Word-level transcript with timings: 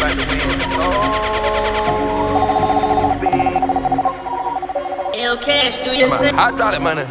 about 0.00 0.16
to 0.16 0.24
win 0.32 0.60
so 0.72 0.88
big. 3.20 3.60
L 5.20 5.36
Cash, 5.36 5.76
do 5.84 5.90
your 5.96 6.08
thing. 6.18 6.34
Hydraulic 6.34 6.80
money. 6.80 7.02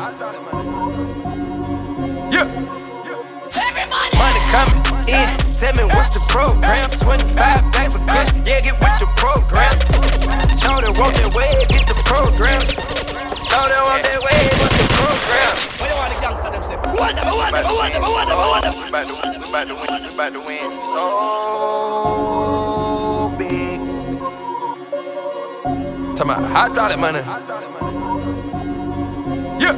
Yeah. 2.34 2.50
Everybody. 3.54 4.18
Money 4.18 4.42
coming 4.50 4.82
in. 5.06 5.30
Tell 5.60 5.76
me 5.76 5.84
what's 5.94 6.10
the 6.16 6.24
program? 6.32 6.90
25 6.90 7.38
bags 7.74 7.94
of 7.94 8.02
cash. 8.08 8.32
Yeah, 8.48 8.62
get 8.66 8.74
with 8.80 8.98
the 8.98 9.06
program. 9.20 9.76
Show 10.58 10.82
them 10.82 10.96
walk 10.98 11.14
that 11.14 11.30
way, 11.36 11.52
get 11.70 11.86
the 11.86 11.94
program. 12.08 12.64
Show 13.46 13.62
them 13.70 13.84
walk 13.86 14.02
that 14.08 14.18
way, 14.24 14.40
what's 14.58 14.78
the 14.80 14.88
program? 14.98 15.54
What 15.78 15.90
you 15.92 15.98
want 16.00 16.10
the 16.16 16.22
gangster 16.24 16.50
them 16.50 16.64
say? 16.64 16.76
What 16.80 17.14
them, 17.14 17.28
what 17.28 17.52
them, 17.52 17.68
what 17.76 17.92
them, 17.92 18.02
what 18.02 18.26
them, 18.26 18.40
what 18.40 18.64
them. 18.64 18.74
About 18.88 19.06
to, 19.06 19.14
about 19.50 19.68
to 19.68 19.76
win, 19.76 20.02
about 20.16 20.32
to 20.34 20.40
win 20.40 20.72
so 20.76 22.69
Talking 26.20 26.36
about 26.36 26.52
hydraulic 26.52 27.00
money. 27.00 27.24
Yeah. 29.56 29.72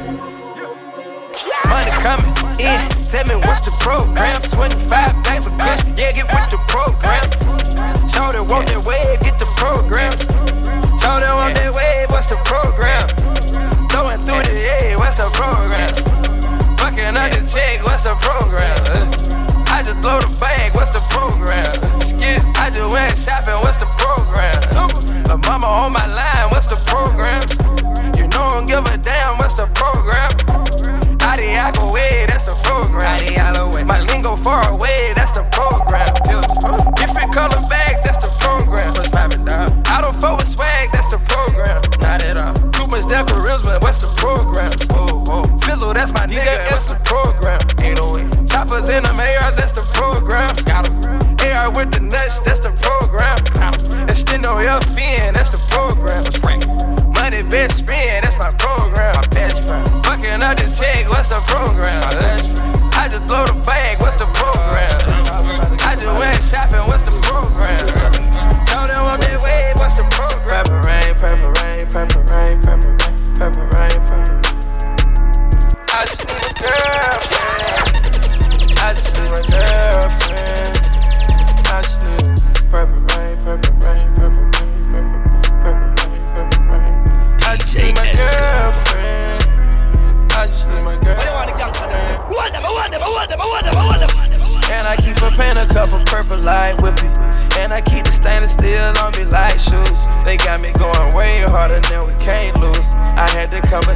Money 1.70 1.92
coming 2.02 2.34
in. 2.58 2.82
Tell 2.90 3.22
me 3.30 3.38
what's 3.46 3.62
the 3.62 3.70
program? 3.78 4.42
25 4.50 4.90
bags 5.22 5.46
of 5.46 5.54
cash. 5.54 5.86
Yeah, 5.94 6.10
get 6.10 6.26
with 6.26 6.50
the 6.50 6.58
program. 6.66 7.22
Show 8.10 8.34
them 8.34 8.50
walk 8.50 8.66
that 8.66 8.82
wave, 8.82 9.22
get 9.22 9.38
the 9.38 9.46
program. 9.54 10.10
Show 10.98 11.14
them 11.22 11.38
walk 11.38 11.54
that 11.62 11.70
wave, 11.78 12.10
what's 12.10 12.26
the 12.26 12.34
program? 12.42 13.06
Throwing 13.86 14.18
through 14.26 14.42
the 14.42 14.56
air, 14.82 14.98
what's 14.98 15.22
the 15.22 15.30
program? 15.38 15.94
Fucking 16.74 17.22
up 17.22 17.30
the 17.38 17.46
check, 17.46 17.86
what's 17.86 18.02
the 18.02 18.18
program? 18.18 18.82
I 19.70 19.86
just 19.86 20.02
throw 20.02 20.18
the 20.18 20.26
bag, 20.42 20.74
what's 20.74 20.90
the 20.90 21.02
program? 21.06 21.70
I 22.58 22.66
just 22.66 22.90
went 22.90 23.14
shopping, 23.14 23.62
what's 23.62 23.78
the 23.78 23.91
program? 24.32 25.30
A 25.30 25.38
mama 25.46 25.66
on 25.66 25.92
my 25.92 26.06
line, 26.06 26.50
what's 26.50 26.66
the 26.66 26.78
program? 26.88 27.42
You 28.16 28.28
know 28.28 28.42
I 28.42 28.60
don't 28.60 28.66
give 28.66 28.94
a 28.94 28.98
damn, 28.98 29.38
what's 29.38 29.54
the 29.54 29.66
program? 29.74 30.41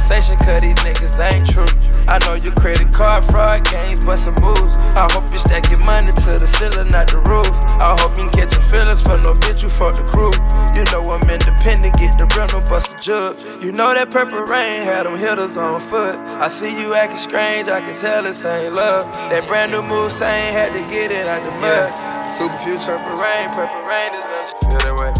Conversation, 0.07 0.37
cause 0.39 0.61
these 0.61 0.75
niggas 0.87 1.19
ain't 1.19 1.49
true. 1.49 1.67
I 2.07 2.19
know 2.23 2.35
your 2.35 2.53
credit 2.55 2.93
card 2.93 3.25
fraud 3.25 3.65
games, 3.69 4.05
but 4.05 4.17
some 4.17 4.35
moves. 4.35 4.77
I 4.95 5.07
hope 5.11 5.29
you 5.31 5.37
stack 5.37 5.69
your 5.69 5.83
money 5.83 6.11
to 6.11 6.39
the 6.39 6.47
ceiling, 6.47 6.87
not 6.87 7.07
the 7.11 7.19
roof. 7.27 7.47
I 7.81 7.97
hope 7.99 8.17
you 8.17 8.29
can 8.29 8.47
catch 8.47 8.53
your 8.55 8.63
feelings 8.71 9.01
for 9.01 9.17
no 9.17 9.35
bitch, 9.35 9.63
you 9.63 9.69
fuck 9.69 9.95
the 9.95 10.03
crew. 10.07 10.31
You 10.75 10.87
know 10.91 11.03
I'm 11.11 11.27
independent, 11.29 11.97
get 11.97 12.17
the 12.17 12.25
rental, 12.37 12.61
bust 12.61 12.95
a 12.95 12.99
jug. 12.99 13.35
You 13.61 13.71
know 13.71 13.93
that 13.93 14.09
purple 14.09 14.39
rain 14.39 14.83
had 14.83 15.05
them 15.05 15.17
hitters 15.17 15.57
on 15.57 15.81
foot. 15.81 16.15
I 16.15 16.47
see 16.47 16.71
you 16.71 16.93
acting 16.93 17.17
strange, 17.17 17.67
I 17.67 17.81
can 17.81 17.97
tell 17.97 18.23
this 18.23 18.45
ain't 18.45 18.73
love. 18.73 19.05
That 19.29 19.45
brand 19.47 19.71
new 19.73 19.81
move, 19.81 20.11
saying 20.11 20.53
had 20.53 20.71
to 20.71 20.79
get 20.87 21.11
it 21.11 21.27
out 21.27 21.43
the 21.43 21.51
mud. 21.59 21.91
Super 22.31 22.57
future, 22.63 22.95
purple 22.95 23.19
rain, 23.19 23.49
purple 23.51 23.83
rain 23.83 24.15
is 24.15 24.23
on. 24.23 24.47
Feel 24.71 24.79
that 24.87 24.95
way. 24.95 25.11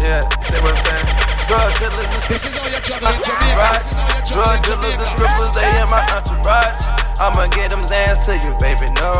Yeah, 0.00 0.20
see 0.48 0.56
what 0.64 0.72
I'm 0.72 0.84
saying? 0.96 1.09
Drug 1.50 1.74
dealers 1.82 2.14
and 2.14 2.22
This 2.30 2.46
is 2.46 2.54
how 2.54 2.62
you 2.62 2.78
juggle 2.78 3.10
in 3.10 3.22
Jamaica. 3.26 3.58
Right. 3.58 3.74
This 3.74 3.90
is 3.90 3.98
how 3.98 4.06
you 4.06 4.22
juggle 4.22 4.38
Drug 4.38 4.58
dealers 4.62 4.98
and 5.02 5.10
strippers, 5.10 5.52
they 5.58 5.82
in 5.82 5.88
my 5.90 5.98
entourage. 6.14 6.78
I'ma 7.18 7.44
get 7.50 7.74
them 7.74 7.82
Zans 7.82 8.22
to 8.30 8.38
you, 8.38 8.54
baby, 8.62 8.86
no 9.02 9.10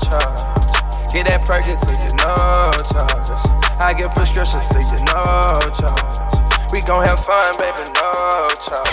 charge. 0.00 0.64
Get 1.12 1.28
that 1.28 1.44
perk 1.44 1.68
to 1.68 1.76
you, 1.76 2.10
no 2.24 2.72
charge. 2.88 3.36
I 3.84 3.92
get 3.92 4.16
prescriptions 4.16 4.64
to 4.72 4.80
you, 4.80 4.98
no 5.12 5.60
charge. 5.76 6.72
We 6.72 6.80
gon' 6.88 7.04
have 7.04 7.20
fun, 7.20 7.52
baby, 7.60 7.84
no 8.00 8.48
charge. 8.64 8.88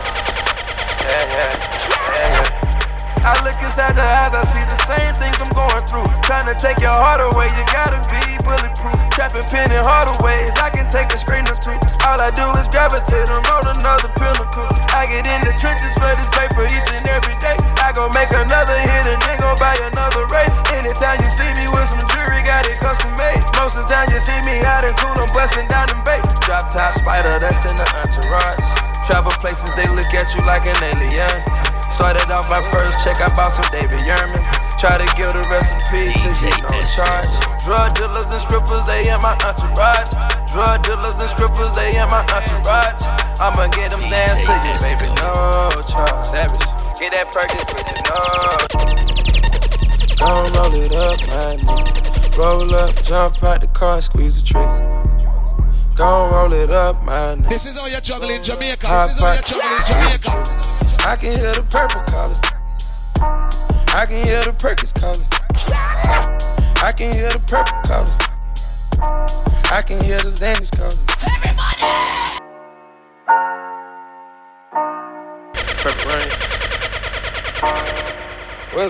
Yeah, 0.99 1.31
yeah, 1.31 1.55
yeah, 2.11 2.43
yeah. 2.43 2.60
I 3.21 3.37
look 3.45 3.57
inside 3.61 3.93
your 3.93 4.09
eyes, 4.09 4.33
I 4.33 4.41
see 4.49 4.65
the 4.65 4.79
same 4.81 5.13
things 5.13 5.37
I'm 5.37 5.53
going 5.53 5.85
through. 5.85 6.09
Trying 6.25 6.49
to 6.49 6.57
take 6.57 6.81
your 6.81 6.93
heart 6.93 7.21
away, 7.21 7.53
you 7.53 7.63
gotta 7.69 8.01
be 8.09 8.17
bulletproof. 8.41 8.97
Trapping 9.13 9.45
pen 9.45 9.69
in 9.69 9.83
harder 9.85 10.17
ways, 10.25 10.49
I 10.57 10.73
can 10.73 10.89
take 10.89 11.13
a 11.13 11.17
screen 11.21 11.45
or 11.45 11.57
two. 11.61 11.77
All 12.01 12.17
I 12.17 12.33
do 12.33 12.41
is 12.57 12.65
gravitate 12.73 13.29
and 13.29 13.43
roll 13.45 13.61
another 13.77 14.09
pinnacle. 14.17 14.65
I 14.97 15.05
get 15.05 15.29
in 15.29 15.45
the 15.45 15.53
trenches 15.61 15.93
for 16.01 16.09
this 16.17 16.29
paper 16.33 16.65
each 16.65 16.89
and 16.97 17.05
every 17.13 17.37
day. 17.37 17.53
I 17.77 17.93
go 17.93 18.09
make 18.09 18.33
another 18.33 18.73
hit 18.73 19.05
and 19.13 19.21
then 19.21 19.37
go 19.37 19.53
buy 19.61 19.77
another 19.85 20.25
race. 20.33 20.49
Anytime 20.73 21.21
you 21.21 21.29
see 21.29 21.51
me 21.61 21.69
with 21.69 21.93
some 21.93 22.01
jewelry, 22.09 22.41
got 22.41 22.65
it 22.65 22.81
custom 22.81 23.13
made. 23.21 23.37
Most 23.53 23.77
of 23.77 23.85
the 23.85 23.93
time 23.93 24.09
you 24.09 24.17
see 24.17 24.41
me 24.49 24.65
out 24.65 24.81
in 24.81 24.97
cool, 24.97 25.13
I'm 25.13 25.29
busting 25.29 25.69
down 25.69 25.93
in 25.93 26.01
bait. 26.01 26.25
Drop 26.41 26.73
top 26.73 26.97
spider, 26.97 27.37
that's 27.37 27.69
in 27.69 27.77
the 27.77 27.85
entourage. 28.01 28.65
Travel 29.05 29.33
places, 29.37 29.77
they 29.77 29.85
look 29.93 30.09
at 30.17 30.33
you 30.33 30.41
like 30.41 30.65
an 30.65 30.77
alien. 30.81 31.70
Started 31.91 32.31
off 32.31 32.49
my 32.49 32.63
first 32.71 33.03
check, 33.03 33.19
I 33.21 33.29
bought 33.35 33.51
some 33.51 33.67
David 33.69 33.99
Yurman. 34.07 34.41
Try 34.79 34.97
to 34.97 35.05
give 35.13 35.35
the 35.35 35.43
recipe 35.51 36.07
to 36.07 36.31
DJ 36.33 36.49
you, 36.49 36.63
no 36.65 36.79
charge. 36.97 37.35
Drug 37.67 37.93
dealers 37.93 38.31
and 38.31 38.41
strippers, 38.41 38.87
they 38.87 39.05
in 39.05 39.19
my 39.21 39.35
entourage. 39.45 40.09
Drug 40.49 40.81
dealers 40.81 41.19
and 41.21 41.29
strippers, 41.29 41.75
they 41.75 41.93
in 41.93 42.07
my 42.09 42.23
entourage. 42.33 43.05
I'ma 43.37 43.67
get 43.75 43.91
them 43.91 44.01
dance 44.09 44.41
to 44.47 44.55
you, 44.65 44.73
baby, 44.81 45.13
no 45.21 45.69
charge. 45.85 46.25
Savage, 46.31 46.65
get 46.97 47.13
that 47.13 47.29
perk 47.29 47.51
to 47.53 47.59
you, 47.59 48.01
no. 48.09 48.17
Don't 50.17 50.49
roll 50.57 50.73
it 50.73 50.95
up, 50.95 51.19
my 51.29 51.59
nigga. 51.59 52.37
Roll 52.37 52.73
up, 52.73 52.95
jump 53.03 53.43
out 53.43 53.61
the 53.61 53.67
car, 53.67 53.95
and 53.95 54.03
squeeze 54.03 54.41
the 54.41 54.47
trigger. 54.47 54.79
Gon' 55.95 56.31
roll 56.31 56.53
it 56.53 56.71
up, 56.71 57.03
my 57.03 57.35
nigga. 57.35 57.49
This 57.49 57.65
is 57.67 57.77
how 57.77 57.85
you 57.85 57.99
juggle 58.01 58.29
in 58.29 58.41
Jamaica. 58.41 58.87
This 58.87 59.15
is 59.15 59.19
how 59.19 59.33
you 59.33 59.41
juggle 59.41 59.69
in 59.69 59.83
Jamaica. 59.85 60.70
I 61.05 61.15
can 61.15 61.35
hear 61.35 61.53
the 61.53 61.63
purple 61.71 62.03
calling. 62.11 62.37
I 63.93 64.05
can 64.05 64.23
hear 64.23 64.41
the 64.43 64.53
Perkins 64.59 64.93
calling. 64.93 65.25
I 66.83 66.91
can 66.91 67.11
hear 67.11 67.29
the 67.29 67.39
purple 67.49 67.81
calling. 67.85 68.11
I 69.71 69.81
can 69.81 69.99
hear 70.01 70.19
the 70.19 70.29
Xannies 70.29 70.71
calling. 70.77 70.97
Everybody! 71.27 71.81
Purple 75.81 76.11
rain. 76.11 76.29
Yeah. 78.73 78.89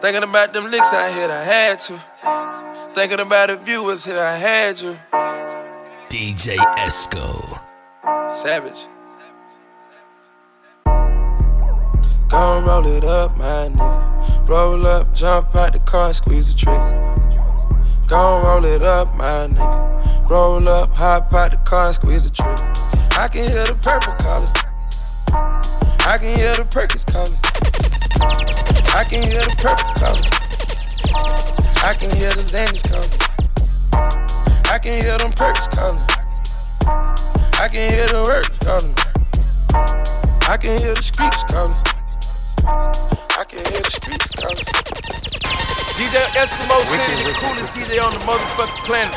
Thinking 0.00 0.22
about 0.22 0.52
them 0.52 0.70
licks 0.70 0.92
I 0.92 1.10
hit, 1.10 1.30
I 1.30 1.42
had 1.42 1.80
to. 1.80 1.98
Thinking 2.94 3.20
about 3.20 3.48
the 3.48 3.56
viewers 3.56 4.04
here, 4.04 4.20
I 4.20 4.36
had 4.36 4.80
you. 4.80 4.96
DJ 6.08 6.56
Esco. 6.78 7.60
Savage. 8.30 8.86
Gon' 12.28 12.64
roll 12.64 12.86
it 12.86 13.04
up, 13.04 13.36
my 13.36 13.68
nigga. 13.68 14.48
Roll 14.48 14.86
up, 14.86 15.14
jump 15.14 15.54
out 15.54 15.74
the 15.74 15.80
car, 15.80 16.14
squeeze 16.14 16.50
the 16.50 16.58
trigger. 16.58 16.94
Gon' 18.06 18.42
roll 18.42 18.64
it 18.64 18.82
up, 18.82 19.14
my 19.16 19.48
nigga. 19.48 20.30
Roll 20.30 20.66
up, 20.66 20.94
hop 20.94 21.30
out 21.34 21.50
the 21.50 21.58
car, 21.58 21.92
squeeze 21.92 22.24
the 22.24 22.34
trigger. 22.34 22.72
I 23.20 23.28
can 23.28 23.46
hear 23.46 23.66
the 23.66 23.78
purple 23.84 24.14
calling. 24.16 24.48
I 26.06 26.16
can 26.16 26.34
hear 26.34 26.54
the 26.54 26.64
Perkins 26.72 27.04
calling. 27.04 27.36
I 28.96 29.04
can 29.04 29.20
hear 29.20 29.42
the 29.42 29.56
purple 29.60 29.92
calling. 30.00 30.24
I 31.84 31.92
can 31.92 32.10
hear 32.16 32.30
the 32.30 32.40
Xannies 32.40 32.82
calling. 32.90 34.37
I 34.70 34.78
can 34.78 35.00
hear 35.00 35.16
them 35.16 35.32
perks 35.32 35.66
calling. 35.72 35.98
I 37.56 37.68
can 37.72 37.88
hear 37.88 38.06
the 38.12 38.20
words 38.28 38.52
calling. 38.60 38.94
I 40.44 40.56
can 40.60 40.76
hear 40.76 40.92
the 40.92 41.02
streets 41.02 41.42
calling. 41.48 41.72
I 43.40 43.44
can 43.48 43.64
hear 43.64 43.80
the 43.80 43.90
streets 43.90 44.28
calling. 44.36 44.68
DJ 45.96 46.20
Eskimo 46.36 46.76
City, 46.84 47.16
the 47.24 47.32
coolest 47.40 47.72
DJ 47.72 47.96
on 48.04 48.12
the 48.12 48.20
motherfucking 48.28 48.84
planet. 48.84 49.16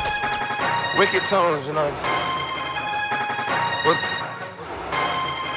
Wicked 0.98 1.28
tones, 1.28 1.68
you 1.68 1.74
know 1.74 1.84
what 1.84 1.92
I'm 1.92 2.00
saying? 2.00 2.42
What's 3.86 4.02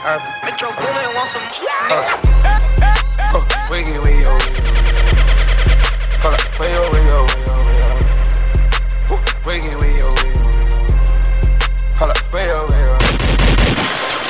I, 0.05 0.19
Metro 0.45 0.69
Boomin 0.75 1.15
want 1.15 1.29
some. 1.31 1.47
uh, 1.89 2.19
oh, 3.33 3.47
wiggy, 3.71 3.95
wiggy, 4.03 4.27
oh, 4.27 4.37
wiggy, 4.37 4.59
wiggy. 4.59 5.23
Hold 6.21 6.35
up, 6.35 6.59
way, 6.59 6.69
way, 6.69 6.83
way, 6.83 7.55
way, 7.55 7.64
Woo, 9.45 9.51
Wiggy, 9.53 9.69
wiggy, 9.77 10.01
oh, 10.01 10.09
wiggy, 10.25 10.41
wiggy. 10.41 10.75
Hold 11.99 12.11
up, 12.11 12.33
way, 12.33 12.49
oh, 12.49 12.65
way, 12.71 12.85
oh. 12.89 12.99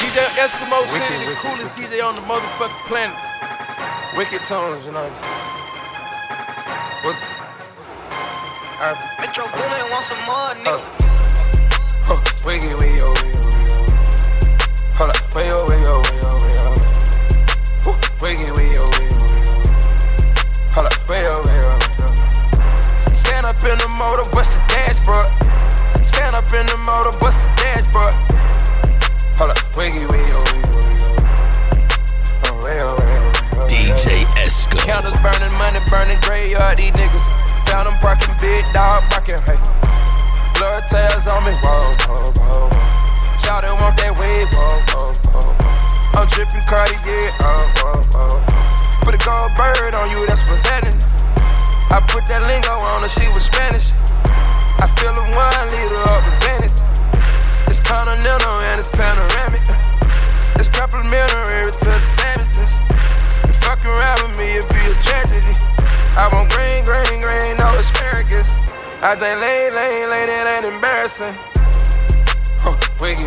DJ 0.03 0.19
Eskimo 0.43 0.81
Wicked, 0.91 1.07
City, 1.07 1.15
the 1.15 1.31
wicked, 1.31 1.39
coolest 1.39 1.79
wicked. 1.79 1.91
DJ 1.93 2.03
on 2.05 2.15
the 2.17 2.21
motherfucking 2.23 2.87
planet. 2.89 3.17
Wicked 4.17 4.43
tones, 4.45 4.85
you 4.87 4.93
know 4.93 5.03
what 5.03 5.11
I'm 5.11 5.17
saying? 5.17 5.41
What's 7.05 7.21
I, 8.81 8.95
Metro 9.21 9.45
Boomin 9.55 9.87
want 9.91 10.05
some 10.05 10.23
more, 10.27 10.55
nigga. 10.67 10.83
Oh, 12.11 12.19
wiggy, 12.45 12.75
wiggy, 12.75 13.01
oh, 13.03 13.15
wiggy, 13.23 13.39
wiggy. 13.39 13.71
Hold 14.99 15.11
up, 15.11 15.35
way, 15.35 15.49
oh, 15.51 15.63
way, 15.71 15.83
oh, 15.87 16.03
way, 16.03 16.19
oh, 16.27 16.39
way, 16.43 16.57
oh. 16.59 16.75
Woo, 17.87 17.95
Wiggy, 18.21 18.51
wiggy, 18.51 18.51
oh, 18.51 18.53
wiggy, 18.53 18.59
wiggy. 18.59 18.74
Motor, 23.97 24.29
bust 24.31 24.53
the 24.53 24.61
dashboard. 24.69 25.27
Stand 26.05 26.35
up 26.37 26.47
in 26.53 26.67
the 26.67 26.79
motor, 26.85 27.17
bust 27.19 27.41
the 27.41 27.49
dashboard. 27.57 28.15
Hold 29.41 29.51
up, 29.51 29.61
wiggy, 29.77 30.05
wiggy, 30.13 30.37
wiggy. 30.45 30.65
Oh. 32.47 33.65
DJ 33.67 34.29
Esco. 34.45 34.79
Counters 34.85 35.17
burning, 35.25 35.55
money 35.59 35.81
burning, 35.91 36.21
graveyard, 36.21 36.77
these 36.77 36.93
niggas. 36.93 37.35
Found 37.71 37.87
them 37.89 37.97
barking, 38.03 38.35
big 38.41 38.65
dog 38.73 38.84
put 52.15 52.31
that 52.31 52.47
lingo 52.47 52.71
on 52.71 53.03
her, 53.03 53.11
she 53.11 53.27
was 53.35 53.43
Spanish. 53.43 53.91
I 54.79 54.87
fill 54.87 55.11
a 55.11 55.25
one 55.35 55.67
liter 55.75 55.99
up 56.15 56.23
with 56.23 56.39
Xanax. 56.47 56.87
It's 57.67 57.83
continental 57.83 58.55
and 58.71 58.79
it's 58.79 58.95
panoramic. 58.95 59.67
It's 60.55 60.71
complimentary 60.71 61.67
to 61.67 61.91
the 61.91 61.99
sandwiches. 61.99 62.79
If 63.51 63.59
fucking 63.67 63.91
around 63.91 64.31
with 64.31 64.39
me, 64.39 64.47
it'd 64.47 64.71
be 64.71 64.79
a 64.87 64.95
tragedy. 64.95 65.59
I 66.15 66.31
want 66.31 66.55
green, 66.55 66.87
green, 66.87 67.19
green, 67.19 67.59
no 67.59 67.75
asparagus. 67.75 68.55
I 69.03 69.19
think 69.19 69.35
lane, 69.43 69.75
lane, 69.75 70.07
lane, 70.07 70.31
it 70.31 70.47
ain't 70.55 70.67
embarrassing. 70.71 71.35
Oh, 72.63 72.79
wiggy, 73.03 73.27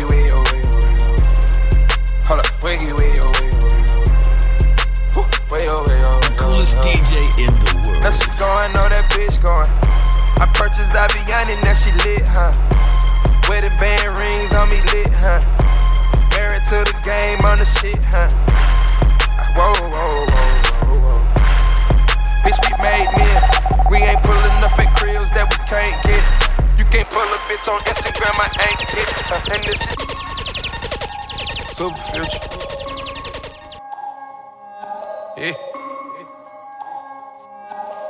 Yeah. 35.38 35.54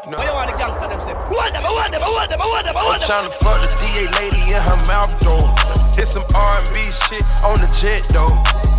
You 0.00 0.08
know, 0.08 0.16
Where 0.16 0.24
you 0.24 0.32
want 0.32 0.48
the 0.48 0.56
gangster 0.56 0.88
them 0.88 0.96
say? 0.96 1.12
Want 1.28 1.52
them, 1.52 1.60
I 1.60 1.68
want 1.76 1.92
them, 1.92 2.00
I 2.00 2.08
want 2.08 2.32
them, 2.32 2.40
I 2.40 2.48
want 2.48 2.64
them, 2.64 2.72
I 2.72 2.80
I'm 2.80 2.88
want 2.88 3.04
them. 3.04 3.08
tryna 3.12 3.32
fuck 3.36 3.60
the 3.60 3.68
DA 3.84 4.08
lady 4.16 4.40
in 4.48 4.56
her 4.56 4.80
mouth 4.88 5.12
though. 5.20 5.44
Hit 5.92 6.08
some 6.08 6.24
R&B 6.32 6.88
shit 6.88 7.20
on 7.44 7.60
the 7.60 7.68
jet 7.76 8.00
though. 8.16 8.32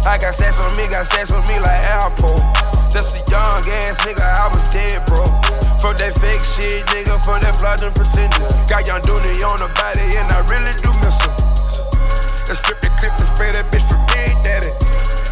I 0.09 0.17
got 0.17 0.33
stats 0.33 0.57
on 0.65 0.73
me, 0.81 0.89
got 0.89 1.05
stats 1.05 1.29
on 1.29 1.45
me 1.45 1.61
like 1.61 1.77
Apple. 2.01 2.41
That's 2.89 3.13
a 3.13 3.21
young 3.29 3.61
ass 3.85 4.01
nigga, 4.01 4.25
I 4.25 4.49
was 4.49 4.65
dead, 4.73 5.05
bro. 5.05 5.21
For 5.77 5.93
that 5.93 6.17
fake 6.17 6.41
shit, 6.41 6.89
nigga, 6.89 7.21
for 7.21 7.37
that 7.37 7.53
fraudulent 7.61 7.93
pretender. 7.93 8.49
Got 8.65 8.89
young 8.89 9.05
Dooney 9.05 9.45
on 9.45 9.61
the 9.61 9.69
body, 9.77 10.09
and 10.17 10.25
I 10.33 10.41
really 10.49 10.73
do 10.81 10.89
miss 11.05 11.21
him. 11.21 11.37
Let's 12.49 12.57
strip 12.65 12.81
the 12.81 12.89
clip 12.97 13.13
and 13.13 13.29
spray 13.37 13.53
that 13.53 13.69
bitch 13.69 13.85
for 13.85 14.01
Big 14.09 14.33
Daddy. 14.41 14.73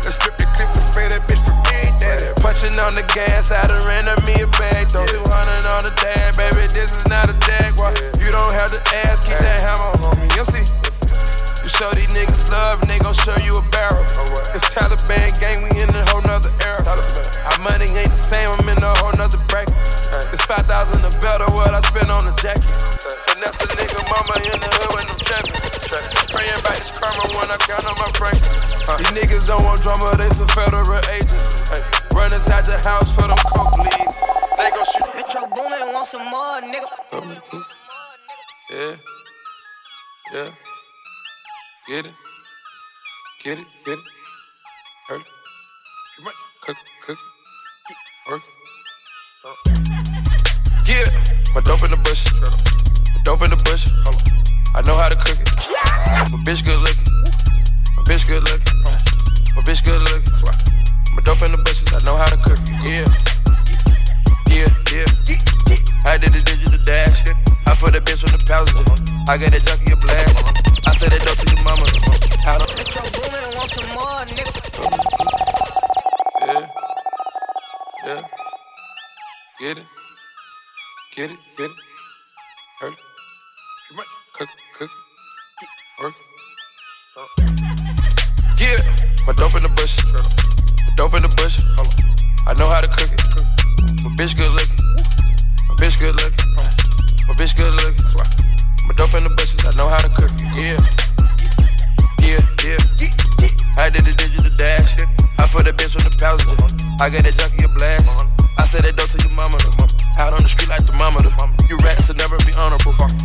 Let's 0.08 0.16
strip 0.24 0.38
the 0.40 0.48
clip 0.56 0.72
and 0.72 0.88
spray 0.88 1.12
that 1.12 1.28
bitch 1.28 1.44
for 1.44 1.52
Big 1.68 1.92
Daddy. 2.00 2.32
Punching 2.40 2.80
on 2.80 2.96
the 2.96 3.04
gas, 3.12 3.52
I 3.52 3.60
done 3.68 3.84
ran 3.84 4.08
up 4.08 4.24
me 4.24 4.40
a 4.40 4.48
bag. 4.56 4.88
Though 4.88 5.04
200 5.04 5.20
on 5.68 5.84
the 5.84 5.92
tag, 6.00 6.32
baby, 6.40 6.67
These 29.48 29.56
don't 29.56 29.64
want 29.64 29.82
drama, 29.82 30.12
they 30.18 30.28
some 30.28 30.48
federal 30.50 30.84
agents. 31.08 31.72
Run 32.14 32.34
inside 32.34 32.66
the 32.66 32.78
house 32.84 33.16
for 33.16 33.30
them 33.30 33.38
coke 33.56 33.78
leaves. 33.80 34.20
They 34.58 34.70
gon' 34.72 34.84
shoot. 34.84 35.16
Metro 35.16 35.48
Boomin 35.56 35.94
want 35.94 36.06
some 36.06 36.30
more, 36.30 36.60
nigga. 36.60 36.84
Yeah. 38.70 38.96
Yeah. 40.34 40.52
Get 41.88 42.08
it. 42.08 42.12
Get 43.42 43.60
it. 43.60 43.66
Get 43.86 43.94
it. 43.94 44.04
Hurt. 45.08 45.24
Cook. 46.64 46.78
Cook. 47.06 47.18
Work. 48.30 48.42
Yeah. 50.86 51.08
My 51.56 51.62
dope 51.62 51.84
in 51.86 51.92
the 51.92 52.02
bush. 52.04 52.26
My 53.14 53.22
dope 53.24 53.44
in 53.44 53.52
the 53.52 53.64
bush. 53.64 53.88
I 54.76 54.82
know 54.82 54.98
how 54.98 55.08
to 55.08 55.16
cook 55.16 55.40
it. 55.40 55.48
My 56.32 56.38
bitch 56.44 56.66
good 56.66 56.82
looking. 56.82 57.14
My 57.96 58.04
bitch 58.04 58.28
good 58.28 58.44
looking. 58.44 59.17
Bitch 59.68 59.84
good 59.84 60.00
looking. 60.00 60.24
That's 60.32 60.44
why. 60.48 60.56
My 61.12 61.22
dope 61.24 61.44
in 61.44 61.52
the 61.52 61.58
bushes. 61.58 61.92
I 61.92 62.00
know 62.08 62.16
how 62.16 62.32
to 62.32 62.38
cook. 62.40 62.56
Yeah. 62.88 63.04
Yeah. 64.48 64.72
Yeah. 64.96 66.08
I 66.08 66.16
did 66.16 66.32
the 66.32 66.40
digital 66.40 66.80
dash. 66.88 67.28
I 67.68 67.76
put 67.76 67.92
that 67.92 68.08
bitch 68.08 68.24
on 68.24 68.32
the 68.32 68.40
passenger. 68.48 68.80
I 69.28 69.36
got 69.36 69.52
that 69.52 69.68
junkie 69.68 69.92
a 69.92 69.98
blast. 70.00 70.88
I 70.88 70.96
said 70.96 71.12
that 71.12 71.20
dope 71.20 71.36
to 71.36 71.52
your 71.52 71.60
mama. 71.68 71.84
Don't. 71.84 72.64
Metro 72.80 73.04
Boomin 73.12 73.44
want 73.60 73.68
some 73.76 73.92
more, 73.92 74.24
nigga. 74.24 74.48
Yeah. 76.48 76.64
Yeah. 78.08 78.24
Get 79.60 79.78
it. 79.80 79.88
Get 81.14 81.32
it. 81.32 81.40
Get 81.58 81.72
it. 81.72 81.87
My 89.28 89.34
dope 89.34 89.56
in 89.56 89.64
the 89.64 89.70
bush. 89.76 89.98
My 90.88 90.94
dope 90.96 91.14
in 91.16 91.22
the 91.22 91.28
bush. 91.36 91.60
I 92.48 92.54
know 92.54 92.70
how 92.70 92.80
to 92.80 92.88
cook 92.88 93.12
it. 93.12 93.20
My 94.02 94.10
bitch 94.16 94.38
good 94.38 94.54
looking. 94.54 94.80
My 95.68 95.76
bitch 95.76 96.00
good 96.00 96.16
looking. 96.16 96.37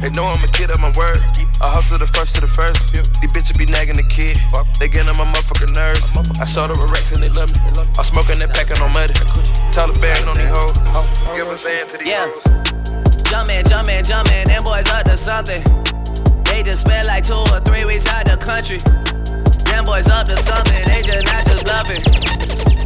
They 0.03 0.11
know 0.11 0.27
I'ma 0.27 0.51
get 0.59 0.67
up 0.75 0.83
my 0.83 0.91
word. 0.99 1.23
I 1.63 1.71
hustle 1.71 1.97
the 1.97 2.11
first 2.11 2.35
to 2.35 2.41
the 2.43 2.51
first. 2.51 2.91
These 2.91 3.07
bitches 3.31 3.55
be 3.55 3.71
nagging 3.71 3.95
the 3.95 4.03
kid. 4.03 4.35
They 4.83 4.91
get 4.91 5.07
on 5.07 5.15
my 5.15 5.23
motherfucking 5.31 5.79
nerves. 5.79 6.03
I 6.43 6.45
showed 6.45 6.75
up 6.75 6.83
with 6.83 6.91
Rex 6.91 7.15
and 7.15 7.23
they 7.23 7.31
love 7.31 7.47
me. 7.55 7.63
I'm 7.95 8.03
smoking 8.03 8.43
that 8.43 8.51
pack 8.51 8.75
and 8.75 8.83
packing 8.83 8.83
on 8.83 8.91
muddy. 8.91 9.15
Taliban 9.71 10.27
on 10.27 10.35
these 10.35 10.51
hoes. 10.51 10.75
Give 11.39 11.47
a 11.47 11.55
sand 11.55 11.89
to 11.91 11.99
these 12.03 12.09
Yeah. 12.11 12.27
hoes. 12.27 12.43
Jumpin', 13.31 13.63
jumpin', 13.71 14.03
jumpin', 14.03 14.51
them 14.51 14.65
boys 14.67 14.91
up 14.91 15.07
to 15.07 15.17
something. 15.17 15.63
They 16.51 16.67
just 16.67 16.83
spent 16.83 17.07
like 17.07 17.23
two 17.23 17.39
or 17.39 17.63
three 17.63 17.87
weeks 17.87 18.11
out 18.11 18.27
the 18.27 18.37
country. 18.37 18.83
Them 19.71 19.87
boys 19.87 20.11
up 20.11 20.27
to 20.27 20.37
something, 20.37 20.83
they 20.83 21.01
just 21.07 21.25
not 21.31 21.47
just 21.47 21.63
bluffing. 21.63 22.03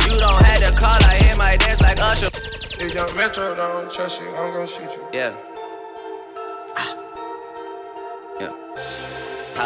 You 0.04 0.20
don't 0.20 0.42
have 0.44 0.60
to 0.68 0.70
call, 0.76 1.00
I 1.08 1.16
hear 1.24 1.34
my 1.34 1.56
dance 1.56 1.80
like 1.80 1.96
Usher. 1.96 2.28
If 2.76 2.92
young 2.92 3.08
Metro 3.16 3.56
don't 3.56 3.90
trust 3.90 4.20
you, 4.20 4.28
I'm 4.36 4.52
gonna 4.52 4.66
shoot 4.68 4.92
you. 4.92 5.02
Yeah. 5.16 5.55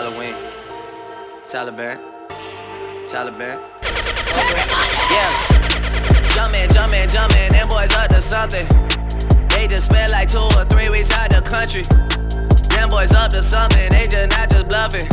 Halloween. 0.00 0.34
Taliban. 1.46 2.00
Taliban. 3.06 3.60
Yeah. 5.12 5.28
Jumpin', 6.32 6.72
jumpin', 6.72 7.06
jumpin', 7.10 7.52
them 7.52 7.68
boys 7.68 7.92
up 7.92 8.08
to 8.08 8.22
something. 8.22 8.66
They 9.50 9.68
just 9.68 9.90
spent 9.90 10.10
like 10.10 10.30
two 10.30 10.38
or 10.56 10.64
three 10.72 10.88
weeks 10.88 11.12
out 11.12 11.28
the 11.28 11.42
country. 11.44 11.82
Them 12.72 12.88
boys 12.88 13.12
up 13.12 13.28
to 13.32 13.42
something, 13.42 13.90
they 13.90 14.08
just 14.08 14.30
not 14.30 14.48
just 14.48 14.70
bluffing. 14.70 15.04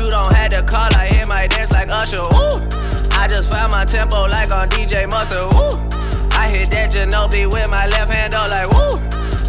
You 0.00 0.08
don't 0.08 0.32
have 0.32 0.48
to 0.56 0.62
call, 0.62 0.88
I 0.96 1.08
hear 1.12 1.26
my 1.26 1.46
dance 1.48 1.70
like 1.70 1.90
Usher. 1.90 2.24
Ooh. 2.24 2.56
I 3.20 3.28
just 3.28 3.52
found 3.52 3.70
my 3.70 3.84
tempo 3.84 4.22
like 4.32 4.50
on 4.50 4.70
DJ 4.70 5.06
Mustard. 5.10 5.44
Ooh. 5.60 5.76
I 6.32 6.48
hit 6.48 6.70
that 6.70 6.90
Ginobili 6.90 7.52
with 7.52 7.68
my 7.68 7.86
left 7.88 8.10
hand, 8.10 8.32
though, 8.32 8.48
like 8.48 8.64
woo. 8.72 8.96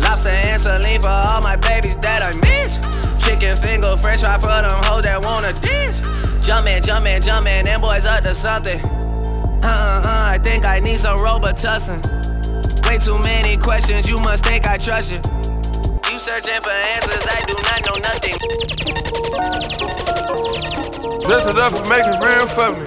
Lobster 0.03 0.27
and 0.27 0.59
saline 0.59 0.99
for 0.99 1.07
all 1.07 1.41
my 1.41 1.55
babies 1.55 1.95
that 2.03 2.21
I 2.21 2.35
miss. 2.43 2.90
Chicken 3.31 3.55
finger, 3.55 3.95
french 3.95 4.19
fry 4.19 4.35
for 4.35 4.47
them 4.47 4.65
hoes 4.83 5.03
that 5.03 5.23
wanna 5.23 5.53
dance. 5.53 6.01
Jumpin', 6.45 6.83
jumpin', 6.83 7.21
jumpin', 7.21 7.63
them 7.63 7.79
boys 7.79 8.05
up 8.05 8.23
to 8.25 8.35
something. 8.35 8.83
Uh 8.83 9.71
uh 9.71 10.01
uh, 10.03 10.31
I 10.35 10.37
think 10.43 10.65
I 10.65 10.81
need 10.81 10.97
some 10.97 11.17
Robitussin. 11.17 12.03
Way 12.85 12.97
too 12.97 13.17
many 13.23 13.55
questions, 13.55 14.09
you 14.09 14.19
must 14.19 14.43
think 14.43 14.67
I 14.67 14.75
trust 14.75 15.13
you. 15.13 15.21
You 16.11 16.19
searching 16.19 16.59
for 16.59 16.75
answers, 16.75 17.25
I 17.31 17.39
do 17.47 17.55
not 17.71 17.79
know 17.87 17.95
nothing. 18.03 18.35
Dress 21.23 21.47
it 21.47 21.57
up 21.57 21.71
and 21.71 21.87
make 21.87 22.03
it 22.03 22.19
real 22.19 22.47
for 22.47 22.73
me. 22.75 22.83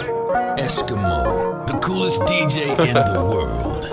Eskimo, 0.63 1.67
the 1.67 1.79
coolest 1.79 2.21
DJ 2.29 2.69
in 2.87 2.93
the 2.93 3.25
world. 3.33 3.89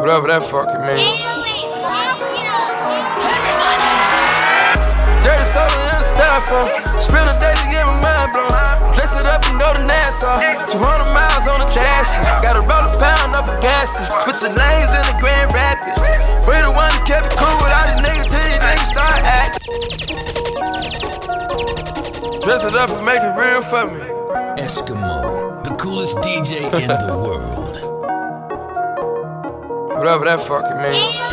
Whatever 0.00 0.28
that 0.28 0.42
fucking 0.42 0.86
means. 0.86 1.41
Dirty 5.52 5.68
soda 5.68 5.84
and 5.92 6.04
styrofoam. 6.04 6.64
Spend 7.00 7.28
a 7.28 7.36
day 7.36 7.52
to 7.52 7.66
get 7.68 7.84
my 7.84 8.00
mind 8.00 8.32
blown. 8.32 8.48
Dress 8.96 9.12
it 9.20 9.26
up 9.28 9.44
and 9.44 9.60
go 9.60 9.74
to 9.76 9.84
Nassau. 9.84 10.36
200 10.36 11.12
miles 11.12 11.46
on 11.48 11.60
the 11.60 11.68
dash. 11.76 12.16
Gotta 12.40 12.60
roll 12.64 12.88
a 12.88 12.92
pound 12.96 13.34
up 13.36 13.48
a 13.48 13.60
gas. 13.60 13.92
Switching 14.24 14.56
lanes 14.56 14.92
in 14.96 15.04
the 15.12 15.16
Grand 15.20 15.52
Rapids. 15.52 16.00
We 16.48 16.56
the 16.56 16.72
one 16.72 16.88
that 16.88 17.04
kept 17.04 17.28
it 17.28 17.36
cool 17.36 17.52
with 17.60 17.68
all 17.68 17.84
these 17.84 18.00
niggas 18.00 18.32
till 18.32 18.40
these 18.48 18.64
niggas 18.64 18.88
start 18.96 19.20
acting. 19.28 19.60
Dress 22.40 22.64
it 22.64 22.74
up 22.74 22.88
and 22.90 23.04
make 23.04 23.20
it 23.20 23.36
real 23.36 23.60
for 23.62 23.86
me. 23.92 24.00
Eskimo, 24.56 25.62
the 25.64 25.74
coolest 25.76 26.16
DJ 26.18 26.64
in 26.80 26.88
the 26.88 27.16
world. 27.16 27.76
Whatever 29.98 30.24
that 30.24 30.40
fucking 30.40 30.80
means. 30.80 31.31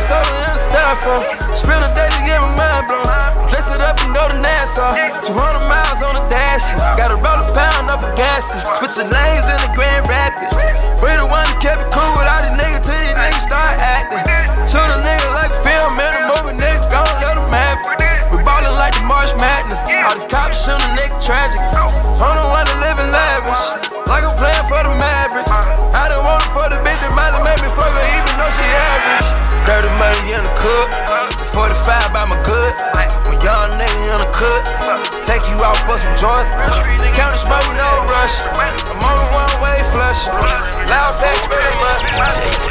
Dirty 0.00 0.08
soda 0.08 0.32
and 0.48 0.60
styrofoam. 0.60 1.20
Spend 1.56 1.84
a 1.84 1.90
day 1.92 2.08
to 2.08 2.20
get 2.24 2.40
my 2.40 2.48
mind 2.56 2.88
blown. 2.88 3.04
Dress 3.48 3.68
it 3.74 3.80
up 3.80 4.00
and 4.00 4.14
go 4.14 4.28
to 4.28 4.38
Nassau. 4.40 4.90
200 5.28 5.68
miles 5.68 6.00
on 6.02 6.14
the 6.16 6.24
dash. 6.28 6.72
Gotta 6.96 7.16
roll 7.20 7.40
a 7.40 7.46
pound 7.52 7.90
up 7.90 8.00
a 8.00 8.10
gas. 8.16 8.48
Switching 8.78 9.10
lanes 9.10 9.46
in 9.48 9.58
the 9.60 9.70
Grand 9.74 10.08
Rapids. 10.08 10.56
We 11.04 11.12
the 11.16 11.26
one 11.28 11.44
that 11.44 11.60
kept 11.60 11.84
it 11.84 11.90
cool 11.92 12.09
Take 35.24 35.44
you 35.48 35.62
out 35.62 35.78
for 35.86 35.96
some 35.96 36.14
joints. 36.16 36.50
The 36.52 37.36
smoke, 37.36 37.68
no 37.78 38.04
rush. 38.10 38.42
I'm 38.90 39.00
on 39.00 39.20
one 39.32 39.54
way 39.62 39.78
flush. 39.94 40.26
Loud 40.90 41.14
pack 41.22 41.36
spilling 41.38 41.78
mud. 41.80 42.00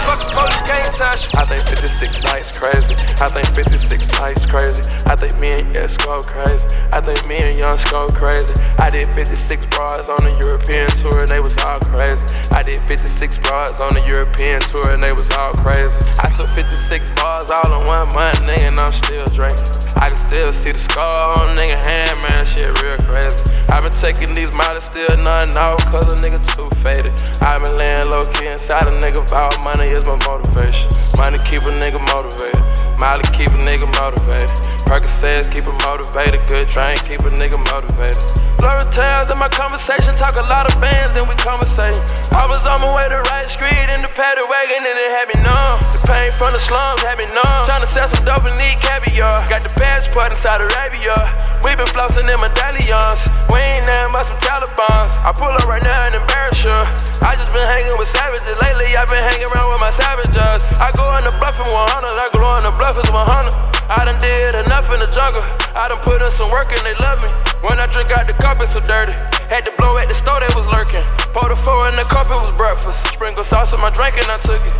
Fuck 0.05 0.19
the 0.19 0.29
police 0.35 0.61
can't 0.67 0.93
touch. 0.93 1.33
I 1.35 1.45
think 1.45 1.63
56 1.65 2.23
nights 2.23 2.57
crazy. 2.59 2.93
I 3.23 3.29
think 3.29 3.47
56 3.55 4.19
nights 4.19 4.45
crazy. 4.45 4.83
I 5.07 5.15
think 5.15 5.39
me 5.39 5.49
and 5.49 5.75
Esco 5.75 6.21
crazy. 6.25 6.65
I 6.91 7.01
think 7.01 7.21
me 7.27 7.37
and 7.39 7.59
Young 7.59 7.79
go 7.89 8.07
crazy. 8.09 8.63
I 8.79 8.89
did 8.89 9.07
56 9.15 9.65
bras 9.75 10.09
on 10.09 10.19
the 10.23 10.37
European 10.43 10.87
tour 10.99 11.17
and 11.19 11.29
they 11.29 11.39
was 11.39 11.55
all 11.63 11.79
crazy. 11.79 12.25
I 12.53 12.61
did 12.61 12.77
56 12.87 13.37
bras 13.39 13.79
on 13.79 13.93
the 13.93 14.03
European 14.05 14.59
tour 14.61 14.91
and 14.91 15.03
they 15.03 15.13
was 15.13 15.29
all 15.37 15.53
crazy. 15.53 15.95
I 16.19 16.29
took 16.35 16.49
56 16.49 17.03
bars 17.15 17.49
all 17.51 17.81
in 17.81 17.87
one 17.87 18.07
month, 18.13 18.41
nigga, 18.43 18.67
and 18.67 18.79
I'm 18.79 18.93
still 18.93 19.25
drinking. 19.25 19.78
I 19.99 20.07
can 20.07 20.17
still 20.17 20.53
see 20.53 20.71
the 20.71 20.79
scar 20.79 21.37
on 21.39 21.57
a 21.57 21.61
nigga 21.61 21.83
hand, 21.83 22.15
man, 22.23 22.45
shit 22.47 22.71
real 22.81 22.97
crazy. 23.03 23.55
I've 23.69 23.83
been 23.83 23.91
taking 23.91 24.33
these 24.33 24.51
models, 24.51 24.85
still 24.85 25.11
nothing 25.17 25.57
out, 25.57 25.79
cause 25.91 26.07
a 26.07 26.15
nigga 26.23 26.39
too 26.55 26.71
faded. 26.81 27.13
I've 27.43 27.61
been 27.63 27.77
laying 27.77 28.09
low 28.09 28.31
key 28.31 28.47
inside 28.47 28.87
a 28.87 28.95
nigga 28.95 29.27
vow, 29.29 29.49
money 29.63 29.91
is 29.91 30.05
my 30.05 30.15
motivation. 30.25 30.87
Money 31.19 31.37
keep 31.43 31.67
a 31.67 31.73
nigga 31.75 31.99
motivated. 32.15 32.63
Molly 32.99 33.23
keep 33.35 33.51
a 33.51 33.59
nigga 33.59 33.87
motivated. 33.99 34.47
Percocets 34.87 35.51
keep 35.53 35.65
a 35.65 35.71
motivated. 35.87 36.39
Good 36.47 36.69
drink 36.69 37.03
keep 37.03 37.19
a 37.21 37.31
nigga 37.31 37.59
motivated. 37.71 38.38
Blurry 38.69 38.85
tales 38.93 39.33
in 39.33 39.41
my 39.41 39.49
conversation, 39.49 40.13
talk 40.13 40.37
a 40.37 40.45
lot 40.45 40.69
of 40.69 40.77
bands 40.77 41.17
and 41.17 41.25
we 41.25 41.33
conversating. 41.41 42.05
I 42.37 42.45
was 42.45 42.61
on 42.69 42.77
my 42.85 42.93
way 42.93 43.09
to 43.09 43.17
right 43.33 43.49
street 43.49 43.89
in 43.97 44.05
the 44.05 44.11
paddy 44.13 44.45
wagon 44.45 44.85
and 44.85 44.93
it 44.93 45.09
had 45.09 45.25
me 45.25 45.41
numb. 45.41 45.81
The 45.81 45.97
pain 46.05 46.29
from 46.37 46.53
the 46.53 46.61
slums 46.61 47.01
had 47.01 47.17
me 47.17 47.25
numb. 47.33 47.65
Trying 47.65 47.81
to 47.81 47.89
sell 47.89 48.05
some 48.05 48.21
dope 48.29 48.45
and 48.45 48.53
need 48.61 48.77
caviar. 48.77 49.33
Got 49.49 49.65
the 49.65 49.73
passport 49.73 50.29
inside 50.29 50.61
Arabia. 50.61 51.17
We 51.65 51.73
been 51.73 51.89
flossing 51.89 52.29
in 52.29 52.37
medallions. 52.37 53.25
We 53.49 53.57
ain't 53.57 53.89
nothing 53.89 54.13
but 54.13 54.29
some 54.29 54.37
Taliban's. 54.37 55.17
I 55.25 55.33
pull 55.33 55.49
up 55.49 55.65
right 55.65 55.81
now 55.81 56.05
and 56.05 56.21
embarrass 56.21 56.61
you. 56.61 56.77
I 57.25 57.33
just 57.41 57.49
been 57.49 57.65
hanging 57.65 57.97
with 57.97 58.13
savages. 58.13 58.53
Lately 58.61 58.93
I've 58.93 59.09
been 59.09 59.25
hanging 59.25 59.49
around 59.49 59.73
with 59.73 59.81
my 59.81 59.89
savages. 59.89 60.61
I 60.77 60.93
go 60.93 61.09
in 61.17 61.25
the 61.25 61.33
bluffing 61.41 61.73
100. 61.73 61.73
I 61.73 62.27
go 62.37 62.53
in 62.61 62.69
the 62.69 62.73
bluff 62.77 63.01
is 63.01 63.09
100. 63.09 63.49
I 63.89 64.05
done 64.05 64.21
did 64.21 64.61
enough 64.61 64.85
in 64.93 65.01
the 65.01 65.09
jungle. 65.09 65.41
I 65.73 65.89
done 65.89 66.05
put 66.05 66.21
in 66.21 66.29
some 66.37 66.53
work 66.53 66.69
and 66.69 66.85
they 66.85 66.93
love 67.01 67.17
me. 67.25 67.48
When 67.61 67.77
I 67.77 67.87
drink 67.87 68.09
out 68.11 68.25
the 68.25 68.33
cup, 68.33 68.55
it's 68.59 68.71
so 68.71 68.79
dirty. 68.79 69.13
Had 69.51 69.65
to 69.65 69.71
blow 69.77 69.97
at 69.97 70.07
the 70.07 70.15
store, 70.15 70.39
they 70.39 70.47
was 70.55 70.65
lurking. 70.67 71.03
Pour 71.33 71.49
the 71.49 71.57
four 71.57 71.89
in 71.89 71.95
the 71.95 72.07
cup, 72.07 72.25
it 72.25 72.39
was 72.39 72.55
breakfast. 72.55 72.97
Sprinkle 73.11 73.43
sauce 73.43 73.73
in 73.73 73.81
my 73.81 73.89
drink 73.89 74.15
and 74.15 74.25
I 74.31 74.37
took 74.37 74.63
it. 74.63 74.75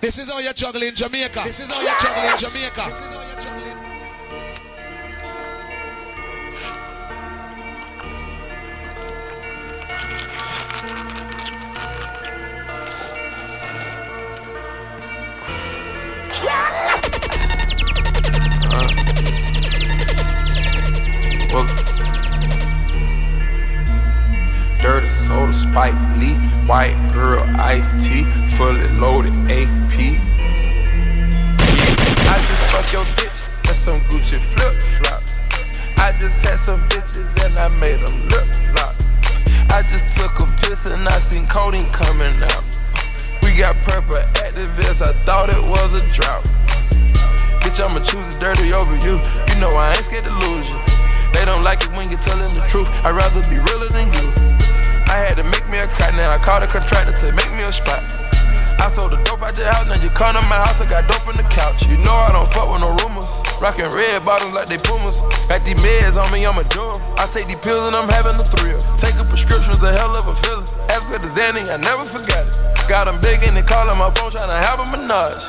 This 0.00 0.18
is 0.18 0.28
how 0.28 0.38
you 0.40 0.52
juggle 0.54 0.82
in 0.82 0.94
Jamaica. 0.94 1.42
This 1.44 1.60
is 1.60 1.70
how 1.70 1.80
you 1.82 1.94
juggle 2.02 2.24
in 2.24 2.36
Jamaica. 2.36 3.29
Spike 25.70 25.94
Lee, 26.18 26.34
white 26.66 26.98
girl, 27.12 27.44
iced 27.54 27.94
tea, 28.04 28.24
fully 28.58 28.88
loaded 28.98 29.32
AP. 29.46 30.18
I 32.26 32.36
just 32.42 32.64
fuck 32.74 32.92
your 32.92 33.04
bitch, 33.14 33.46
that's 33.62 33.78
some 33.78 34.00
Gucci 34.10 34.34
flip 34.34 34.82
flops. 34.98 35.38
I 35.96 36.10
just 36.18 36.44
had 36.44 36.58
some 36.58 36.80
bitches 36.88 37.46
and 37.46 37.56
I 37.56 37.68
made 37.68 38.00
them 38.04 38.28
lip 38.30 38.48
lock. 38.74 38.96
I 39.70 39.82
just 39.82 40.18
took 40.18 40.40
a 40.40 40.46
piss 40.60 40.86
and 40.86 41.08
I 41.08 41.18
seen 41.18 41.46
codeine 41.46 41.86
coming 41.92 42.42
out. 42.42 42.64
We 43.44 43.54
got 43.56 43.76
purple 43.84 44.16
activists, 44.42 45.02
I 45.06 45.12
thought 45.22 45.50
it 45.50 45.62
was 45.62 45.94
a 45.94 46.02
drought. 46.10 46.50
Bitch, 47.62 47.78
I'ma 47.78 48.00
choose 48.00 48.34
the 48.34 48.40
dirty 48.40 48.72
over 48.72 48.96
you. 49.06 49.22
You 49.54 49.60
know 49.60 49.70
I 49.78 49.94
ain't 49.94 50.04
scared 50.04 50.24
to 50.24 50.34
lose 50.50 50.68
you. 50.68 50.80
They 51.32 51.44
don't 51.44 51.62
like 51.62 51.82
it 51.82 51.92
when 51.92 52.10
you're 52.10 52.18
telling 52.18 52.52
the 52.58 52.66
truth. 52.66 52.88
I'd 53.04 53.14
rather 53.14 53.40
be 53.48 53.60
realer 53.60 53.86
than 53.86 54.12
you. 54.12 54.49
I 55.10 55.26
had 55.26 55.34
to 55.42 55.42
make 55.42 55.66
me 55.66 55.74
a 55.82 55.90
crack, 55.90 56.14
now 56.14 56.30
I 56.30 56.38
called 56.38 56.62
a 56.62 56.70
contractor 56.70 57.10
to 57.10 57.34
make 57.34 57.50
me 57.58 57.66
a 57.66 57.74
spot. 57.74 57.98
I 58.78 58.86
sold 58.86 59.10
the 59.10 59.18
dope 59.26 59.42
out 59.42 59.58
your 59.58 59.66
house, 59.66 59.90
now 59.90 59.98
you 59.98 60.06
come 60.14 60.38
to 60.38 60.42
my 60.46 60.62
house, 60.62 60.78
I 60.78 60.86
got 60.86 61.10
dope 61.10 61.26
in 61.26 61.34
the 61.34 61.42
couch. 61.50 61.90
You 61.90 61.98
know 62.06 62.14
I 62.14 62.30
don't 62.30 62.46
fuck 62.54 62.70
with 62.70 62.78
no 62.78 62.94
rumors. 63.02 63.26
Rockin' 63.58 63.90
red 63.90 64.22
bottoms 64.22 64.54
like 64.54 64.70
they 64.70 64.78
pumas. 64.78 65.18
Got 65.50 65.66
these 65.66 65.82
meds 65.82 66.14
on 66.14 66.30
me, 66.30 66.46
I'ma. 66.46 66.62
I 67.18 67.26
take 67.26 67.50
these 67.50 67.58
pills 67.58 67.90
and 67.90 67.98
I'm 67.98 68.06
having 68.06 68.38
a 68.38 68.46
thrill. 68.54 68.78
Taking 69.02 69.26
prescriptions, 69.26 69.82
a 69.82 69.90
hell 69.90 70.14
of 70.14 70.30
a 70.30 70.34
feeling. 70.46 70.70
As 70.94 71.02
good 71.10 71.26
as 71.26 71.36
any, 71.42 71.66
I 71.66 71.74
never 71.74 72.06
forgot 72.06 72.46
it. 72.46 72.54
Got 72.86 73.10
them 73.10 73.18
begging 73.18 73.50
and 73.50 73.58
they 73.58 73.66
calling 73.66 73.98
my 73.98 74.14
phone, 74.14 74.30
trying 74.30 74.46
to 74.46 74.62
have 74.62 74.78
a 74.78 74.86
menage. 74.94 75.42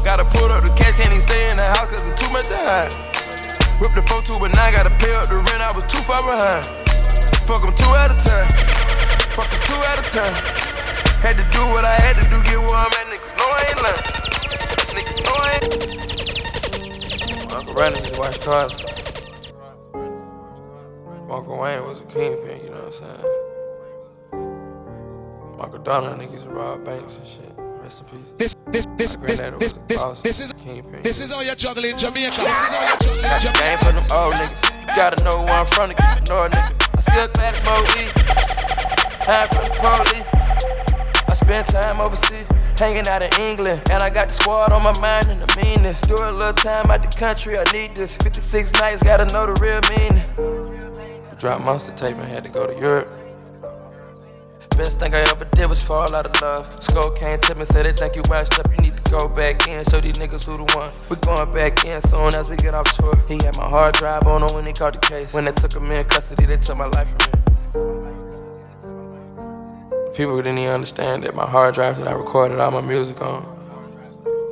Gotta 0.00 0.24
pull 0.24 0.48
up 0.56 0.64
the 0.64 0.72
cash, 0.72 0.96
can't 0.96 1.12
even 1.12 1.20
stay 1.20 1.52
in 1.52 1.60
the 1.60 1.68
house 1.68 1.92
cause 1.92 2.00
it's 2.00 2.16
too 2.16 2.32
much 2.32 2.48
to 2.48 2.56
hide. 2.64 2.96
Whip 3.76 3.92
the 3.92 4.00
4 4.08 4.24
2, 4.24 4.40
but 4.40 4.56
now 4.56 4.66
I 4.66 4.72
gotta 4.72 4.94
pay 4.96 5.12
up 5.12 5.28
the 5.28 5.36
rent, 5.36 5.60
I 5.60 5.68
was 5.76 5.84
too 5.84 6.00
far 6.00 6.24
behind. 6.24 6.64
Fuck 7.46 7.62
them 7.62 7.74
two 7.76 7.94
at 7.94 8.10
a 8.10 8.18
time. 8.18 8.75
Fuck 9.36 9.52
two 9.68 9.76
at 9.92 9.98
a 10.00 10.02
time. 10.08 10.32
Had 11.20 11.36
to 11.36 11.44
do 11.52 11.60
what 11.76 11.84
I 11.84 12.00
had 12.00 12.16
to 12.16 12.24
do, 12.30 12.42
get 12.44 12.58
where 12.58 12.76
I'm 12.76 12.88
at, 12.88 13.06
niggas 13.12 13.36
know 13.36 13.48
I 13.52 13.60
ain't 13.68 13.80
lying. 13.84 14.04
Niggas 14.96 15.20
know 15.26 15.36
I 15.36 15.52
ain't. 15.60 17.52
Uncle 17.52 17.74
Randy 17.74 17.98
used 18.00 18.14
to 18.14 18.20
watch 18.20 18.40
cars. 18.40 18.72
Uncle 21.30 21.58
Wayne 21.58 21.84
was 21.84 22.00
a 22.00 22.04
kingpin, 22.04 22.64
you 22.64 22.70
know 22.70 22.80
what 22.80 22.86
I'm 22.86 22.92
saying? 22.92 23.24
Uncle 25.60 25.80
Donald 25.80 26.18
niggas 26.18 26.32
used 26.32 26.44
to 26.44 26.50
rob 26.50 26.82
banks 26.86 27.16
and 27.18 27.26
shit. 27.26 27.52
Rest 27.82 28.00
in 28.00 28.06
peace. 28.06 28.32
This, 28.38 28.54
this, 28.68 28.86
this, 28.96 29.16
this, 29.16 29.38
this, 29.58 29.72
this, 29.86 30.22
this 30.22 30.40
is, 30.40 30.52
kingpin. 30.54 31.02
this 31.02 31.20
is 31.20 31.30
how 31.30 31.40
you 31.40 31.54
juggle 31.54 31.84
in 31.84 31.98
Jamaica. 31.98 32.30
This 32.30 32.40
is 32.40 32.46
how 32.46 32.82
you 32.82 32.96
juggle 33.00 33.18
in 33.18 33.22
Got 33.22 33.42
the 33.42 33.48
Jamaica. 33.52 33.60
game 33.60 33.78
for 33.84 33.92
them 33.92 34.06
old 34.18 34.34
niggas. 34.34 34.62
You 34.80 34.96
gotta 34.96 35.24
know 35.24 35.42
where 35.44 35.60
I'm 35.60 35.66
from 35.66 35.90
to 35.90 35.94
get 35.94 36.24
to 36.24 36.32
know 36.32 36.44
a 36.44 36.48
nigga. 36.48 36.72
I 36.96 37.00
still 37.00 37.28
clad 37.28 37.54
smoke 37.54 37.86
weed. 37.94 38.25
Hide 39.26 39.48
from 39.50 39.64
the 39.64 39.74
police. 39.82 41.26
I 41.26 41.34
spend 41.34 41.66
time 41.66 42.00
overseas. 42.00 42.46
Hanging 42.78 43.08
out 43.08 43.22
in 43.22 43.32
England. 43.40 43.82
And 43.90 44.00
I 44.00 44.08
got 44.08 44.28
the 44.28 44.34
squad 44.34 44.70
on 44.70 44.84
my 44.84 44.96
mind 45.00 45.30
and 45.30 45.42
the 45.42 45.60
meanness. 45.60 46.00
Do 46.02 46.14
a 46.14 46.30
little 46.30 46.52
time 46.52 46.92
out 46.92 47.02
the 47.02 47.08
country, 47.18 47.58
I 47.58 47.64
need 47.72 47.96
this. 47.96 48.14
56 48.16 48.74
nights, 48.74 49.02
gotta 49.02 49.24
know 49.32 49.52
the 49.52 49.58
real 49.60 49.80
meaning. 49.90 50.22
Drop 51.38 51.60
monster 51.60 51.92
tape 51.92 52.16
and 52.16 52.24
had 52.24 52.44
to 52.44 52.50
go 52.50 52.68
to 52.68 52.78
Europe. 52.78 53.10
Best 54.76 55.00
thing 55.00 55.12
I 55.12 55.20
ever 55.22 55.44
did 55.56 55.68
was 55.68 55.82
fall 55.82 56.14
out 56.14 56.26
of 56.26 56.40
love. 56.40 56.80
Skull 56.80 57.10
came 57.12 57.40
to 57.40 57.54
me, 57.56 57.64
said 57.64 57.84
they 57.84 57.92
think 57.92 58.14
you 58.14 58.22
washed 58.28 58.58
up, 58.60 58.70
you 58.70 58.78
need 58.78 58.96
to 58.96 59.10
go 59.10 59.26
back 59.26 59.66
in. 59.66 59.82
Show 59.84 60.00
these 60.00 60.20
niggas 60.20 60.46
who 60.46 60.64
the 60.64 60.76
one. 60.76 60.92
We 61.08 61.16
going 61.16 61.52
back 61.52 61.84
in 61.84 62.00
soon 62.00 62.32
as 62.34 62.48
we 62.48 62.56
get 62.56 62.74
off 62.74 62.92
tour. 62.96 63.16
He 63.26 63.42
had 63.44 63.56
my 63.58 63.68
hard 63.68 63.96
drive 63.96 64.26
on 64.28 64.42
him 64.42 64.54
when 64.54 64.66
he 64.66 64.72
caught 64.72 64.92
the 64.92 65.00
case. 65.00 65.34
When 65.34 65.46
they 65.46 65.52
took 65.52 65.74
him 65.74 65.90
in 65.90 66.04
custody, 66.04 66.46
they 66.46 66.58
took 66.58 66.76
my 66.76 66.86
life 66.86 67.08
from 67.08 68.20
me. 68.20 68.25
People 70.16 70.36
didn't 70.38 70.56
even 70.56 70.72
understand 70.72 71.24
that 71.24 71.34
my 71.34 71.44
hard 71.44 71.74
drive 71.74 71.98
that 71.98 72.08
I 72.08 72.12
recorded 72.12 72.58
all 72.58 72.70
my 72.70 72.80
music 72.80 73.20
on 73.20 73.44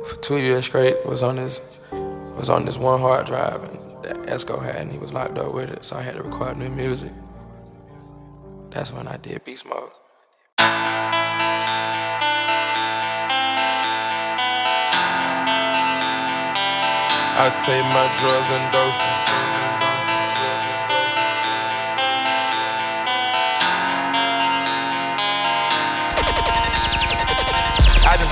for 0.05 0.15
two 0.21 0.37
years 0.37 0.65
straight 0.65 1.03
was 1.07 1.23
on 1.23 1.37
this 1.37 1.59
was 1.91 2.49
on 2.49 2.65
this 2.65 2.77
one 2.77 2.99
hard 2.99 3.25
drive 3.25 3.63
and 3.63 4.03
that 4.03 4.15
Esco 4.27 4.63
had 4.63 4.75
and 4.75 4.91
he 4.91 4.99
was 4.99 5.11
locked 5.11 5.39
up 5.39 5.55
with 5.55 5.71
it, 5.71 5.83
so 5.83 5.95
I 5.95 6.03
had 6.03 6.17
to 6.17 6.21
record 6.21 6.57
new 6.57 6.69
music. 6.69 7.11
That's 8.69 8.93
when 8.93 9.07
I 9.07 9.17
did 9.17 9.43
Beast 9.43 9.65
Mode. 9.65 9.89
I 17.37 17.49
take 17.57 17.85
my 17.85 18.13
drugs 18.19 18.51
and 18.51 18.71
doses. 18.71 19.74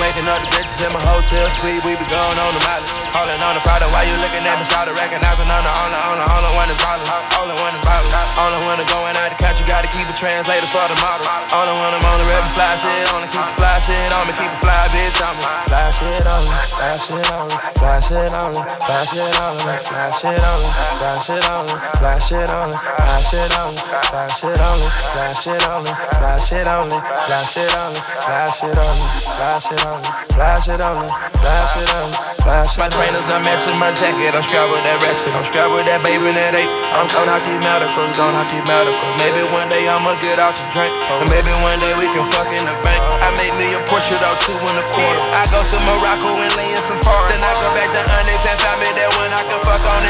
Waking 0.03 0.27
up 0.27 0.39
the 0.43 0.49
bitches 0.51 0.85
in 0.85 0.91
my 0.91 0.99
hotel 0.99 1.47
suite. 1.49 1.83
We 1.85 1.95
be 1.95 2.05
going 2.11 2.37
on 2.37 2.53
the 2.53 2.63
molly. 2.67 2.92
Holding 3.13 3.45
on 3.45 3.53
the 3.53 3.61
Friday 3.61 3.85
while 3.93 4.01
you 4.09 4.17
looking 4.17 4.41
at 4.41 4.57
me, 4.57 4.65
shout 4.65 4.89
recognizing 4.89 5.45
on 5.45 5.61
the 5.61 5.69
only, 5.85 6.01
only, 6.01 6.25
only 6.25 6.51
one 6.57 6.65
is 6.65 6.79
ballin'. 6.81 7.05
Only 7.37 7.53
one 7.61 7.77
is 7.77 7.83
ballin'. 7.85 8.09
Only 8.41 8.59
one 8.65 8.81
to 8.81 8.85
going 8.89 9.13
out 9.13 9.29
the 9.29 9.37
country, 9.37 9.61
gotta 9.69 9.85
keep 9.85 10.09
a 10.09 10.15
translator 10.17 10.65
for 10.65 10.81
the 10.89 10.97
model. 10.97 11.21
Only 11.53 11.77
one 11.77 11.93
I'm 11.93 12.01
on 12.01 12.17
the 12.17 12.25
rep 12.25 12.41
fly 12.57 12.73
shit, 12.73 13.05
only 13.13 13.29
keep 13.29 13.45
the 13.45 13.53
fly 13.53 13.77
shit 13.77 14.09
on 14.17 14.25
me, 14.25 14.33
keep 14.33 14.49
a 14.49 14.57
fly 14.57 14.89
bitch 14.89 15.21
on 15.21 15.37
me. 15.37 15.45
Fly 15.69 15.93
shit 15.93 16.25
on 16.25 16.41
me, 16.41 16.53
fly 16.73 16.97
shit 16.97 17.29
on 17.29 17.45
me, 17.45 17.55
fly 17.77 18.01
shit 18.01 18.33
on 18.33 18.49
me, 18.49 18.61
fly 18.81 19.05
shit 19.05 19.37
on 19.37 19.53
me, 19.53 19.69
fly 19.85 20.09
shit 20.17 20.41
on 20.41 20.57
me, 20.57 20.69
fly 20.97 21.13
shit 21.21 21.45
on 21.45 21.61
me, 21.61 21.73
fly 21.93 22.17
shit 22.17 22.49
on 22.49 22.65
me, 22.65 22.73
fly 22.73 23.19
shit 23.21 23.53
on 23.53 23.69
me, 23.69 23.79
fly 24.09 24.25
shit 24.33 24.57
on 24.57 24.73
me, 24.73 24.89
fly 25.13 25.33
shit 25.37 25.61
on 25.61 25.77
me, 25.77 25.93
fly 26.17 26.37
shit 26.41 26.65
on 26.65 26.89
me, 26.89 26.97
fly 27.13 27.45
shit 27.45 27.77
on 27.77 27.93
me, 27.93 27.99
fly 28.25 28.49
shit 28.49 28.77
on 28.81 28.97
me, 28.97 29.13
fly 29.37 29.59
shit 29.59 29.85
on 29.85 30.01
me, 30.01 30.09
fly 30.33 30.55
shit 30.57 30.81
on 30.81 30.95
me, 30.97 31.07
fly 31.37 31.65
shit 31.69 31.93
on 31.93 32.09
me, 32.09 32.17
fly 32.41 32.63
shit 32.63 32.79
My 32.79 32.89
trainers 33.03 33.27
done 33.27 33.43
matching 33.43 33.75
my 33.83 33.91
jacket, 33.91 34.31
I'm 34.31 34.39
strapped 34.39 34.71
with 34.71 34.79
that 34.87 34.95
ratchet, 35.03 35.35
I'm 35.35 35.43
strapped 35.43 35.75
with 35.75 35.83
that 35.91 35.99
baby 36.07 36.31
in 36.31 36.39
that 36.39 36.55
eight. 36.55 36.71
I'm 36.95 37.11
going 37.11 37.27
out 37.27 37.43
these 37.43 37.59
medicals, 37.59 38.15
going 38.15 38.31
out 38.31 38.47
these 38.47 38.63
medicals. 38.63 39.13
Maybe 39.19 39.43
one 39.51 39.67
day 39.67 39.83
I'ma 39.91 40.15
get 40.23 40.39
out 40.39 40.55
to 40.55 40.63
drink, 40.71 40.87
and 41.19 41.27
maybe 41.27 41.51
one 41.59 41.75
day 41.83 41.91
we 41.99 42.07
can 42.07 42.23
fuck 42.31 42.47
in 42.55 42.63
the 42.63 42.71
bank. 42.79 43.03
I 43.19 43.35
made 43.35 43.59
me 43.59 43.75
a 43.75 43.83
portrait 43.91 44.23
out 44.23 44.39
two 44.39 44.55
in 44.55 44.75
a 44.79 44.85
quarter. 44.95 45.25
I 45.35 45.43
go 45.51 45.59
to 45.59 45.77
Morocco 45.83 46.31
and 46.47 46.53
lay 46.55 46.72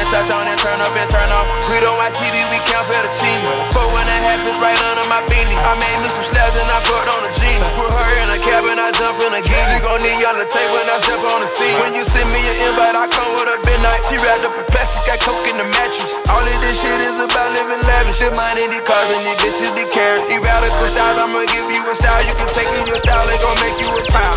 and 0.04 0.12
touch 0.12 0.30
on 0.36 0.44
and 0.52 0.60
turn 0.60 0.84
up 0.84 0.92
and 0.92 1.08
turn 1.08 1.32
on. 1.32 1.46
We 1.72 1.80
don't 1.80 1.96
watch 1.96 2.20
TV, 2.20 2.36
we 2.52 2.60
count 2.68 2.84
for 2.84 3.00
the 3.00 3.12
team. 3.16 3.40
Four 3.72 3.88
and 3.88 4.10
a 4.12 4.18
half 4.28 4.44
is 4.44 4.60
right 4.60 4.76
under 4.92 5.08
my 5.08 5.24
beanie. 5.32 5.56
I 5.56 5.80
made 5.80 5.98
me 6.04 6.12
some 6.12 6.28
slabs 6.28 6.60
and 6.60 6.68
I 6.68 6.78
put 6.84 7.08
on 7.08 7.24
a 7.24 7.32
jean. 7.32 7.56
Put 7.80 7.88
her 7.88 8.12
in 8.20 8.28
a 8.36 8.40
cab 8.44 8.68
and 8.68 8.80
I 8.84 8.92
jump 8.92 9.24
in 9.24 9.32
a 9.32 9.40
gear. 9.40 9.64
You 9.72 9.80
gon' 9.80 10.04
need 10.04 10.20
y'all 10.20 10.36
to 10.36 10.44
take 10.44 10.68
when 10.76 10.84
I 10.92 11.00
step 11.00 11.24
on 11.32 11.40
the 11.40 11.48
scene. 11.48 11.80
When 11.80 11.96
you 11.96 12.04
send 12.04 12.28
me 12.36 12.42
an 12.44 12.56
invite, 12.68 13.00
I 13.00 13.08
come 13.08 13.32
with 13.40 13.48
a 13.48 13.58
midnight. 13.64 14.04
She 14.04 14.20
wrapped 14.20 14.44
up 14.44 14.60
in 14.60 14.68
plastic, 14.68 15.08
got 15.08 15.24
coke 15.24 15.48
in 15.48 15.56
the 15.56 15.68
mattress. 15.72 16.20
All 16.28 16.44
of 16.44 16.58
this 16.60 16.84
shit 16.84 17.00
is 17.08 17.24
about 17.24 17.56
living 17.56 17.80
lavish. 17.88 18.20
Mine 18.36 18.60
in 18.60 18.76
these 18.76 18.84
cars 18.84 19.08
and 19.08 19.24
these 19.24 19.40
bitches, 19.40 19.72
the 19.72 19.88
carrots. 19.88 20.28
These 20.28 20.44
radical 20.44 20.88
styles, 20.92 21.16
I'ma 21.24 21.48
give 21.48 21.70
you 21.72 21.80
a 21.88 21.96
style. 21.96 22.20
You 22.28 22.36
can 22.36 22.50
take 22.52 22.68
in 22.68 22.84
your 22.92 23.00
style, 23.00 23.24
they 23.32 23.40
gon' 23.40 23.56
make 23.64 23.80
you 23.80 23.88
a 23.88 24.04
pile. 24.12 24.36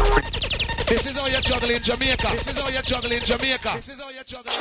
This 0.87 1.11
is 1.11 1.19
how 1.19 1.27
you 1.27 1.43
juggle 1.43 1.71
in 1.75 1.83
Jamaica. 1.83 2.29
This 2.31 2.47
is 2.47 2.55
how 2.55 2.71
you 2.71 2.83
juggle 2.87 3.11
in 3.11 3.23
Jamaica. 3.27 3.73
This 3.75 3.89
is 3.91 3.99
how 3.99 4.15
you 4.15 4.23
juggle. 4.23 4.55